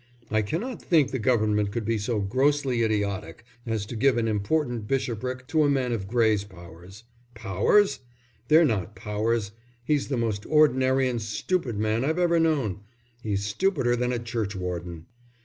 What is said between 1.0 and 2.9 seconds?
the Government could be so grossly